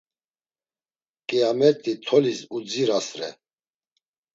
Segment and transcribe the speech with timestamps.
[1.27, 3.29] Ǩiyamet̆i tolis udzirasre.